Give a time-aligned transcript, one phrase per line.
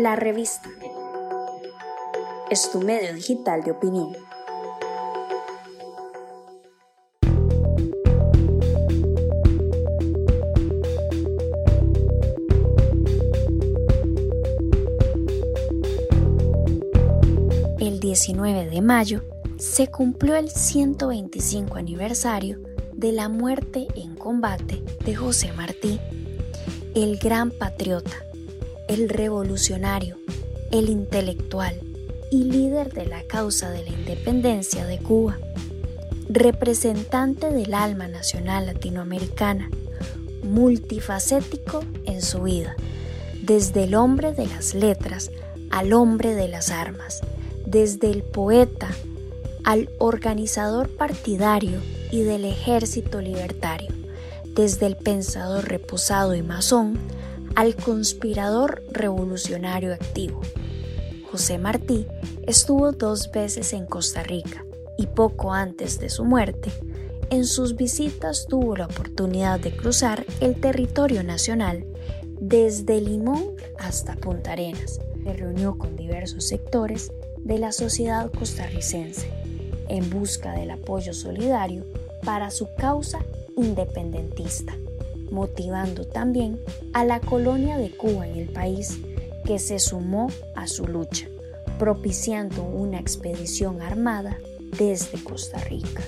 [0.00, 0.70] La revista
[2.48, 4.16] es tu medio digital de opinión.
[17.78, 19.22] El 19 de mayo
[19.58, 22.58] se cumplió el 125 aniversario
[22.94, 26.00] de la muerte en combate de José Martí,
[26.94, 28.29] el gran patriota,
[28.90, 30.18] el revolucionario,
[30.72, 31.80] el intelectual
[32.32, 35.38] y líder de la causa de la independencia de Cuba,
[36.28, 39.70] representante del alma nacional latinoamericana,
[40.42, 42.74] multifacético en su vida,
[43.40, 45.30] desde el hombre de las letras
[45.70, 47.20] al hombre de las armas,
[47.64, 48.88] desde el poeta
[49.62, 51.78] al organizador partidario
[52.10, 53.94] y del ejército libertario,
[54.56, 56.98] desde el pensador reposado y masón
[57.54, 60.40] al conspirador revolucionario activo.
[61.30, 62.06] José Martí
[62.46, 64.64] estuvo dos veces en Costa Rica
[64.98, 66.70] y poco antes de su muerte,
[67.30, 71.86] en sus visitas tuvo la oportunidad de cruzar el territorio nacional
[72.40, 74.98] desde Limón hasta Punta Arenas.
[75.22, 79.30] Se reunió con diversos sectores de la sociedad costarricense
[79.88, 81.84] en busca del apoyo solidario
[82.24, 83.20] para su causa
[83.56, 84.74] independentista,
[85.30, 86.60] motivando también
[86.92, 88.98] a la colonia de Cuba en el país
[89.44, 91.28] que se sumó a su lucha,
[91.78, 94.38] propiciando una expedición armada
[94.78, 96.02] desde Costa Rica.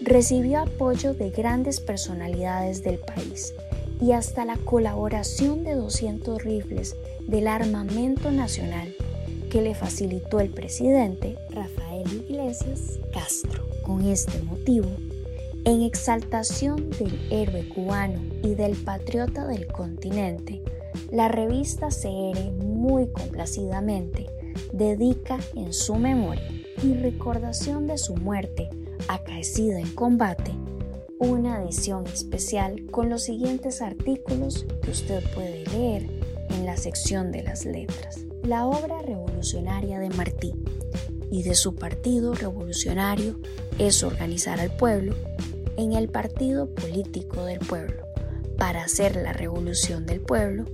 [0.00, 3.54] Recibió apoyo de grandes personalidades del país
[4.00, 8.94] y hasta la colaboración de 200 rifles del armamento nacional
[9.50, 13.64] que le facilitó el presidente Rafael Iglesias Castro.
[13.82, 14.88] Con este motivo,
[15.66, 20.62] en exaltación del héroe cubano y del patriota del continente,
[21.10, 24.26] la revista CR muy complacidamente
[24.72, 26.48] dedica en su memoria
[26.84, 28.70] y recordación de su muerte
[29.08, 30.52] acaecida en combate
[31.18, 36.08] una edición especial con los siguientes artículos que usted puede leer
[36.50, 38.20] en la sección de las letras.
[38.44, 40.52] La obra revolucionaria de Martí
[41.32, 43.40] y de su partido revolucionario
[43.78, 45.16] es organizar al pueblo
[45.76, 48.06] en el partido político del pueblo.
[48.58, 50.64] Para hacer la revolución del pueblo,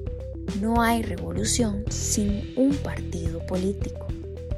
[0.60, 4.06] no hay revolución sin un partido político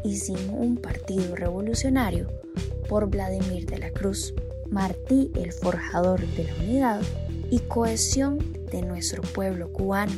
[0.02, 2.28] y sin un partido revolucionario
[2.88, 4.34] por Vladimir de la Cruz,
[4.70, 7.00] Martí el forjador de la unidad
[7.50, 8.38] y cohesión
[8.70, 10.12] de nuestro pueblo cubano,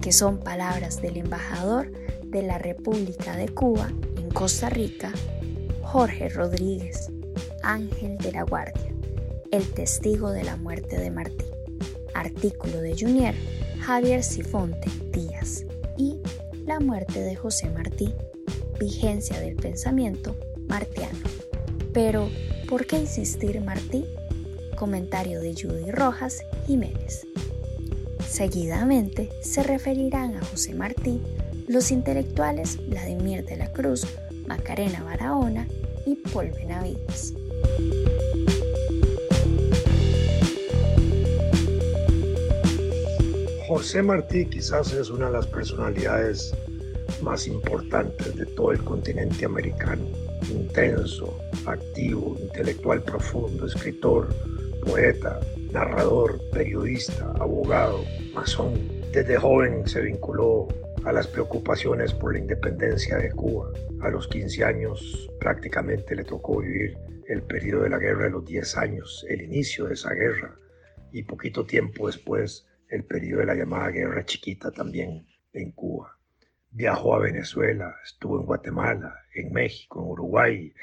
[0.00, 1.90] que son palabras del embajador
[2.24, 5.12] de la República de Cuba en Costa Rica,
[5.82, 7.10] Jorge Rodríguez,
[7.62, 8.87] Ángel de la Guardia,
[9.50, 11.44] el testigo de la muerte de Martí.
[12.14, 13.34] Artículo de Junior,
[13.80, 15.64] Javier Sifonte Díaz
[15.96, 16.20] y
[16.66, 18.14] La muerte de José Martí,
[18.78, 20.36] vigencia del pensamiento
[20.68, 21.18] martiano.
[21.92, 22.28] Pero,
[22.68, 24.04] ¿por qué insistir Martí?
[24.76, 27.26] Comentario de Judy Rojas Jiménez.
[28.28, 31.20] Seguidamente se referirán a José Martí
[31.66, 34.06] los intelectuales Vladimir de la Cruz,
[34.46, 35.66] Macarena Barahona
[36.06, 37.34] y Paul Benavides.
[43.68, 46.54] José Martí quizás es una de las personalidades
[47.20, 50.06] más importantes de todo el continente americano.
[50.50, 54.34] Intenso, activo, intelectual profundo, escritor,
[54.86, 55.38] poeta,
[55.70, 58.72] narrador, periodista, abogado, masón.
[59.12, 60.68] Desde joven se vinculó
[61.04, 63.70] a las preocupaciones por la independencia de Cuba.
[64.00, 66.96] A los 15 años prácticamente le tocó vivir
[67.28, 70.56] el periodo de la guerra de los 10 años, el inicio de esa guerra
[71.12, 76.18] y poquito tiempo después el periodo de la llamada Guerra Chiquita también en Cuba.
[76.70, 80.74] Viajó a Venezuela, estuvo en Guatemala, en México, en Uruguay,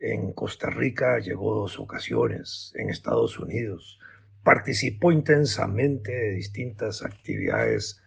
[0.00, 3.98] en Costa Rica llegó dos ocasiones, en Estados Unidos.
[4.44, 8.00] Participó intensamente de distintas actividades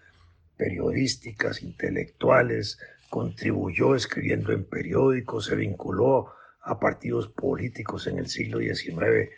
[0.55, 2.79] periodísticas, intelectuales,
[3.09, 6.31] contribuyó escribiendo en periódicos, se vinculó
[6.61, 9.29] a partidos políticos en el siglo XIX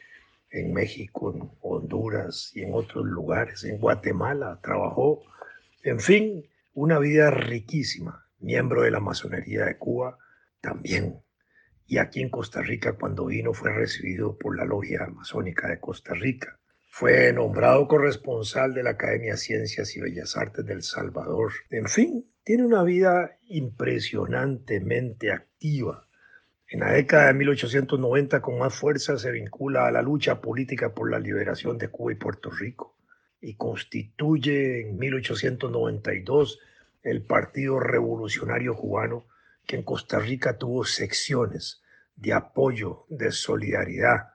[0.54, 5.24] en México, en Honduras y en otros lugares, en Guatemala, trabajó,
[5.82, 10.18] en fin, una vida riquísima, miembro de la masonería de Cuba
[10.62, 11.20] también.
[11.88, 16.14] Y aquí en Costa Rica, cuando vino, fue recibido por la Logia Masónica de Costa
[16.14, 16.60] Rica.
[16.88, 21.52] Fue nombrado corresponsal de la Academia Ciencias y Bellas Artes del Salvador.
[21.72, 26.08] En fin, tiene una vida impresionantemente activa
[26.74, 31.12] en la década de 1890 con más fuerza se vincula a la lucha política por
[31.12, 32.98] la liberación de Cuba y Puerto Rico
[33.40, 36.60] y constituye en 1892
[37.04, 39.28] el Partido Revolucionario Cubano,
[39.68, 41.84] que en Costa Rica tuvo secciones
[42.16, 44.30] de apoyo, de solidaridad.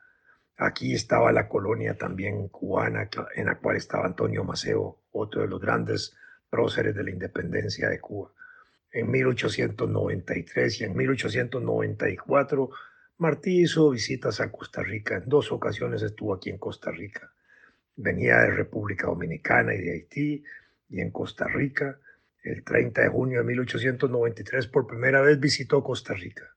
[0.57, 5.61] Aquí estaba la colonia también cubana, en la cual estaba Antonio Maceo, otro de los
[5.61, 6.15] grandes
[6.49, 8.31] próceres de la independencia de Cuba.
[8.91, 12.71] En 1893 y en 1894,
[13.19, 15.17] Martí hizo visitas a Costa Rica.
[15.17, 17.33] En dos ocasiones estuvo aquí en Costa Rica.
[17.97, 20.45] Venía de República Dominicana y de Haití
[20.89, 21.99] y en Costa Rica.
[22.43, 26.55] El 30 de junio de 1893 por primera vez visitó Costa Rica.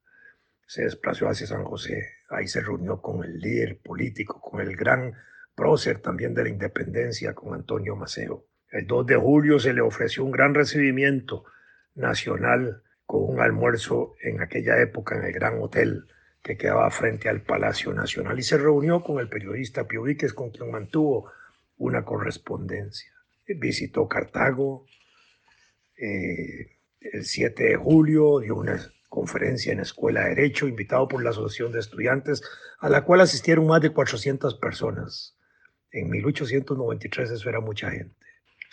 [0.65, 2.19] Se desplazó hacia San José.
[2.29, 5.13] Ahí se reunió con el líder político, con el gran
[5.53, 8.47] prócer también de la independencia, con Antonio Maceo.
[8.69, 11.43] El 2 de julio se le ofreció un gran recibimiento
[12.01, 16.05] nacional con un almuerzo en aquella época en el Gran Hotel
[16.41, 20.49] que quedaba frente al Palacio Nacional y se reunió con el periodista Pio Víquez con
[20.49, 21.31] quien mantuvo
[21.77, 23.11] una correspondencia.
[23.47, 24.85] Visitó Cartago
[25.97, 31.23] eh, el 7 de julio, dio una conferencia en la Escuela de Derecho, invitado por
[31.23, 32.41] la Asociación de Estudiantes,
[32.79, 35.35] a la cual asistieron más de 400 personas.
[35.91, 38.15] En 1893 eso era mucha gente.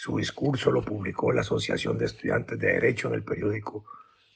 [0.01, 3.85] Su discurso lo publicó la Asociación de Estudiantes de Derecho en el periódico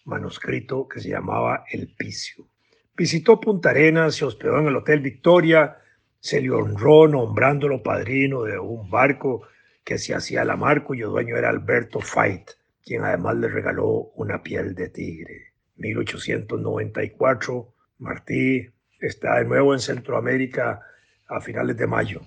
[0.06, 2.49] manuscrito que se llamaba El Picio.
[2.97, 5.76] Visitó Punta Arenas, se hospedó en el Hotel Victoria,
[6.19, 9.47] se le honró nombrándolo padrino de un barco
[9.85, 12.43] que se hacía la mar, cuyo dueño era Alberto Fait,
[12.85, 15.53] quien además le regaló una piel de tigre.
[15.76, 18.69] 1894, Martí
[18.99, 20.82] está de nuevo en Centroamérica
[21.29, 22.20] a finales de mayo.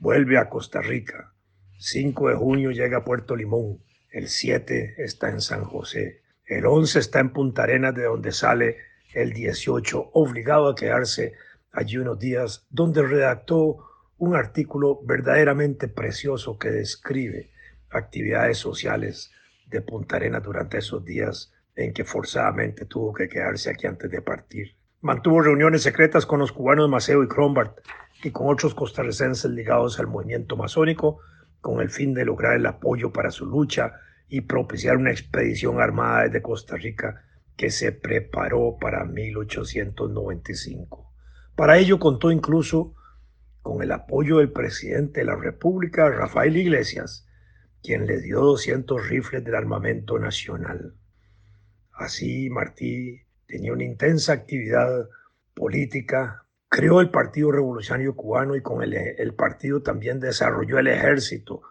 [0.00, 1.33] Vuelve a Costa Rica
[1.86, 3.78] 5 de junio llega a Puerto Limón,
[4.10, 8.78] el 7 está en San José, el 11 está en Punta Arenas de donde sale
[9.12, 11.34] el 18, obligado a quedarse
[11.72, 13.84] allí unos días, donde redactó
[14.16, 17.50] un artículo verdaderamente precioso que describe
[17.90, 19.30] actividades sociales
[19.66, 24.22] de Punta Arenas durante esos días en que forzadamente tuvo que quedarse aquí antes de
[24.22, 24.74] partir.
[25.02, 27.78] Mantuvo reuniones secretas con los cubanos Maceo y Crombart
[28.22, 31.20] y con otros costarricenses ligados al movimiento masónico
[31.64, 33.94] con el fin de lograr el apoyo para su lucha
[34.28, 37.24] y propiciar una expedición armada desde Costa Rica
[37.56, 41.10] que se preparó para 1895.
[41.56, 42.94] Para ello contó incluso
[43.62, 47.26] con el apoyo del presidente de la República, Rafael Iglesias,
[47.82, 50.92] quien le dio 200 rifles del armamento nacional.
[51.92, 55.08] Así Martí tenía una intensa actividad
[55.54, 56.43] política,
[56.74, 61.62] creó el Partido Revolucionario Cubano y con el, partido también desarrolló el ejército,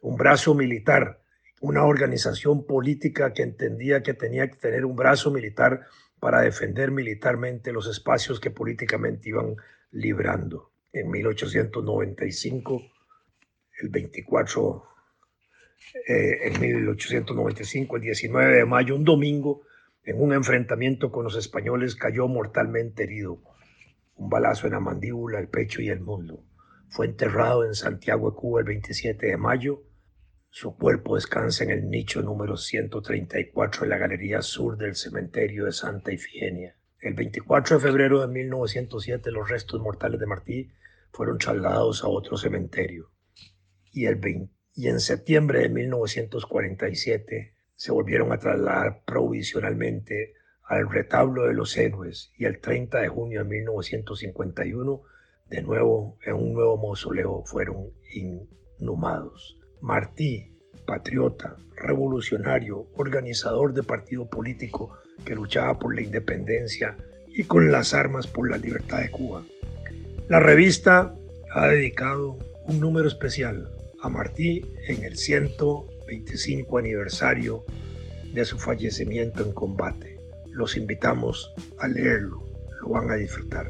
[0.00, 1.20] un brazo militar,
[1.60, 5.86] una organización política que entendía que tenía que tener un brazo militar
[6.18, 9.54] para defender militarmente los espacios que políticamente iban
[9.92, 10.72] librando.
[10.92, 12.82] En 1895,
[13.80, 14.82] el 24,
[16.08, 19.62] eh, en 1895, el 19 de mayo, un domingo,
[20.02, 23.40] en un enfrentamiento con los españoles, cayó mortalmente herido
[24.18, 26.44] un balazo en la mandíbula, el pecho y el mundo.
[26.88, 29.84] Fue enterrado en Santiago de Cuba el 27 de mayo.
[30.50, 35.72] Su cuerpo descansa en el nicho número 134 de la galería sur del cementerio de
[35.72, 36.76] Santa Ifigenia.
[37.00, 40.72] El 24 de febrero de 1907 los restos mortales de Martí
[41.12, 43.12] fueron trasladados a otro cementerio.
[43.92, 44.20] Y, el
[44.74, 50.34] y en septiembre de 1947 se volvieron a trasladar provisionalmente
[50.68, 55.02] al retablo de los héroes y el 30 de junio de 1951,
[55.46, 59.58] de nuevo en un nuevo mausoleo fueron inhumados.
[59.80, 60.54] Martí,
[60.86, 66.96] patriota, revolucionario, organizador de partido político que luchaba por la independencia
[67.28, 69.44] y con las armas por la libertad de Cuba.
[70.28, 71.14] La revista
[71.50, 73.72] ha dedicado un número especial
[74.02, 77.64] a Martí en el 125 aniversario
[78.34, 80.17] de su fallecimiento en combate.
[80.58, 82.42] Los invitamos a leerlo,
[82.80, 83.68] lo van a disfrutar.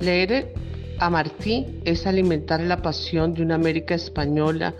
[0.00, 0.54] Leer
[1.00, 4.74] a Martí es alimentar la pasión de una América española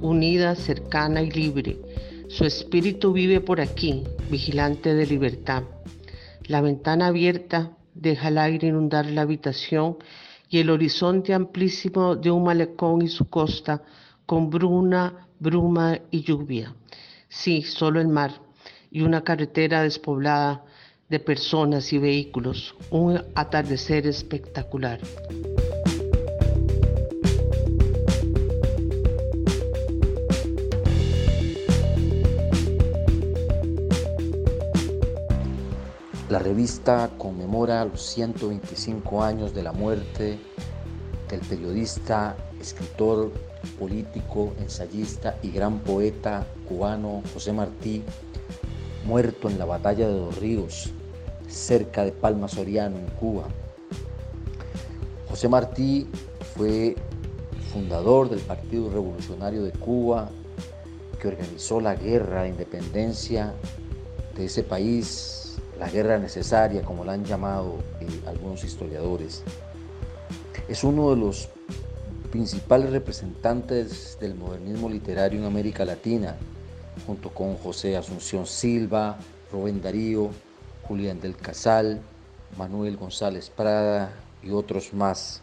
[0.00, 1.78] unida, cercana y libre.
[2.26, 5.62] Su espíritu vive por aquí, vigilante de libertad.
[6.48, 9.98] La ventana abierta deja el aire inundar la habitación
[10.52, 13.82] y el horizonte amplísimo de un malecón y su costa
[14.26, 16.74] con bruna, bruma y lluvia.
[17.26, 18.32] Sí, solo el mar
[18.90, 20.62] y una carretera despoblada
[21.08, 25.00] de personas y vehículos, un atardecer espectacular.
[36.32, 40.38] La revista conmemora los 125 años de la muerte
[41.28, 43.30] del periodista, escritor,
[43.78, 48.02] político, ensayista y gran poeta cubano José Martí,
[49.04, 50.90] muerto en la batalla de Dos Ríos,
[51.48, 53.44] cerca de Palma Soriano, en Cuba.
[55.28, 56.08] José Martí
[56.56, 56.96] fue
[57.74, 60.30] fundador del Partido Revolucionario de Cuba,
[61.20, 63.52] que organizó la guerra de independencia
[64.34, 65.41] de ese país,
[65.82, 69.42] la guerra necesaria, como la han llamado eh, algunos historiadores.
[70.68, 71.48] Es uno de los
[72.30, 76.36] principales representantes del modernismo literario en América Latina,
[77.04, 79.18] junto con José Asunción Silva,
[79.50, 80.30] Rubén Darío,
[80.86, 82.00] Julián del Casal,
[82.56, 85.42] Manuel González Prada y otros más.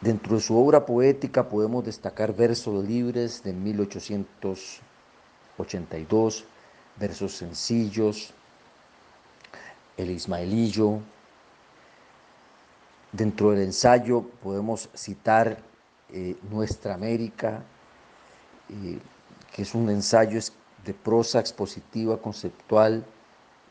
[0.00, 6.44] Dentro de su obra poética podemos destacar versos libres de 1882,
[6.96, 8.32] versos sencillos,
[9.96, 11.00] El Ismaelillo.
[13.12, 15.58] Dentro del ensayo podemos citar
[16.10, 17.62] eh, Nuestra América,
[18.70, 18.98] eh,
[19.52, 20.40] que es un ensayo
[20.84, 23.04] de prosa expositiva conceptual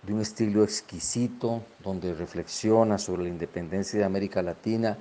[0.03, 4.97] de un estilo exquisito, donde reflexiona sobre la independencia de América Latina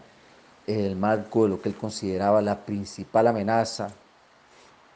[0.67, 3.91] en el marco de lo que él consideraba la principal amenaza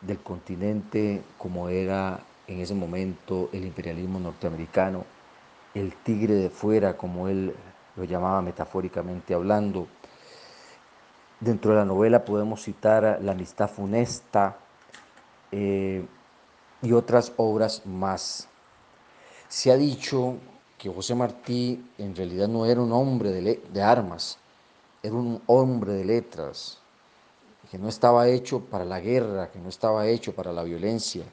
[0.00, 5.04] del continente como era en ese momento el imperialismo norteamericano,
[5.74, 7.54] el tigre de fuera como él
[7.96, 9.86] lo llamaba metafóricamente hablando.
[11.40, 14.56] Dentro de la novela podemos citar La amistad funesta
[15.52, 16.04] eh,
[16.82, 18.48] y otras obras más.
[19.48, 20.36] Se ha dicho
[20.78, 24.38] que José Martí en realidad no era un hombre de, armas,
[25.02, 26.78] era un hombre de letras,
[27.70, 31.24] que no estaba hecho para la guerra, que no estaba hecho para la violencia.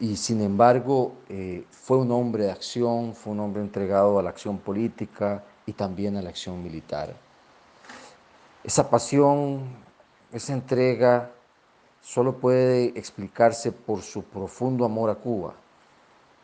[0.00, 4.30] Y sin embargo eh, fue un hombre de acción, fue un hombre entregado a la
[4.30, 7.14] acción política y también a la acción militar.
[8.64, 9.62] Esa pasión,
[10.32, 11.30] esa entrega
[12.02, 15.54] solo puede explicarse por su profundo amor a Cuba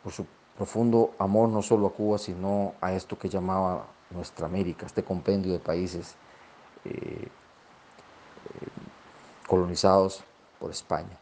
[0.03, 0.25] por su
[0.57, 5.53] profundo amor no solo a Cuba, sino a esto que llamaba nuestra América, este compendio
[5.53, 6.15] de países
[6.85, 7.29] eh, eh,
[9.47, 10.23] colonizados
[10.59, 11.20] por España.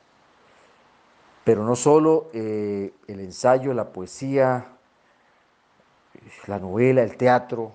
[1.50, 4.68] Pero no solo eh, el ensayo, la poesía,
[6.46, 7.72] la novela, el teatro,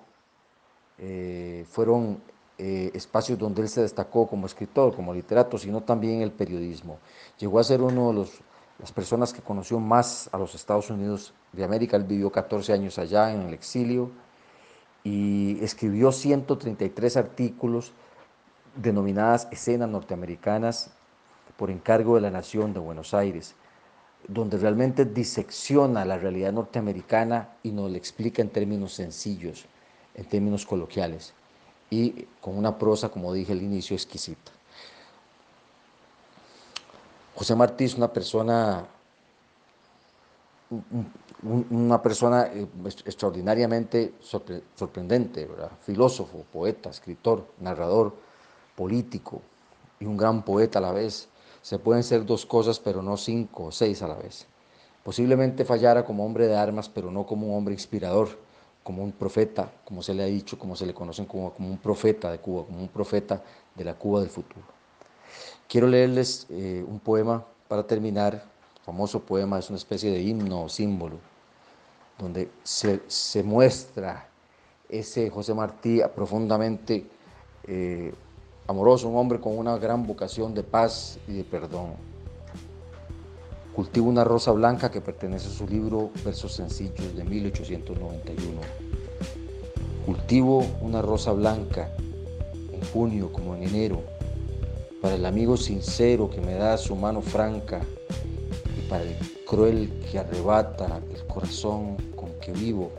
[1.69, 2.23] fueron
[2.57, 7.01] espacios donde él se destacó como escritor, como literato, sino también el periodismo.
[7.37, 8.41] Llegó a ser uno de los
[8.79, 11.97] las personas que conoció más a los Estados Unidos de América.
[11.97, 14.13] Él vivió 14 años allá en el exilio
[15.03, 17.93] y escribió 133 artículos
[18.77, 20.93] denominadas escenas norteamericanas
[21.57, 23.57] por encargo de la Nación de Buenos Aires,
[24.29, 29.67] donde realmente disecciona la realidad norteamericana y nos la explica en términos sencillos,
[30.15, 31.35] en términos coloquiales
[31.91, 34.51] y con una prosa, como dije al inicio, exquisita.
[37.35, 38.87] José Martí es una persona,
[41.43, 42.67] una persona eh,
[43.05, 45.49] extraordinariamente sorprendente,
[45.83, 48.15] filósofo, poeta, escritor, narrador,
[48.77, 49.43] político
[50.01, 51.29] y un gran poeta a la vez.
[51.65, 54.47] Se pueden ser dos cosas, pero no cinco o seis a la vez.
[55.03, 58.29] Posiblemente fallara como hombre de armas, pero no como un hombre inspirador,
[58.83, 61.79] como un profeta, como se le ha dicho, como se le conocen como, como un
[61.79, 63.43] profeta de Cuba, como un profeta
[63.75, 64.61] de la Cuba del futuro.
[65.67, 68.45] Quiero leerles eh, un poema para terminar.
[68.85, 71.17] Famoso poema es una especie de himno o símbolo,
[72.19, 74.29] donde se, muestra
[74.87, 77.07] ese José Martí profundamente
[77.67, 78.13] eh,
[78.67, 81.93] amoroso, un hombre con una gran vocación de paz y de perdón.
[83.75, 88.61] Cultivo una rosa blanca que pertenece a su libro Versos Sencillos de 1891.
[90.07, 91.91] Cultivo una rosa blanca
[92.73, 94.15] en junio como en enero
[95.05, 97.83] para el amigo sincero que me da su mano franca
[98.79, 99.15] y para el
[99.47, 102.91] cruel que arrebata el corazón con que vivo.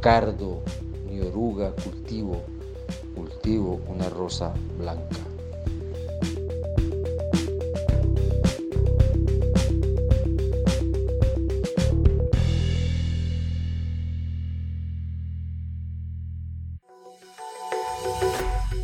[0.00, 0.62] Cardo
[1.08, 2.42] ni oruga cultivo,
[3.14, 5.16] cultivo una rosa blanca.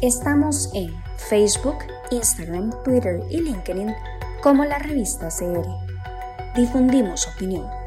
[0.03, 0.91] Estamos en
[1.29, 1.77] Facebook,
[2.11, 3.95] Instagram, Twitter y LinkedIn
[4.43, 5.67] como la revista CR.
[6.57, 7.80] Difundimos opinión.